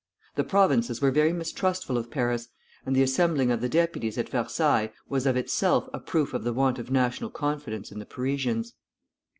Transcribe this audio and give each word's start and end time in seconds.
The 0.33 0.43
Provinces 0.43 0.99
were 0.99 1.11
very 1.11 1.31
mistrustful 1.31 1.95
of 1.95 2.09
Paris, 2.09 2.47
and 2.87 2.95
the 2.95 3.03
assembling 3.03 3.51
of 3.51 3.61
the 3.61 3.69
deputies 3.69 4.17
at 4.17 4.29
Versailles 4.29 4.91
was 5.07 5.27
of 5.27 5.37
itself 5.37 5.87
a 5.93 5.99
proof 5.99 6.33
of 6.33 6.43
the 6.43 6.53
want 6.53 6.79
of 6.79 6.89
national 6.89 7.29
confidence 7.29 7.91
in 7.91 7.99
the 7.99 8.07
Parisians. 8.07 8.73